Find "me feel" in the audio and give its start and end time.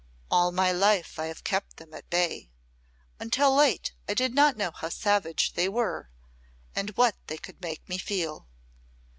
7.87-8.47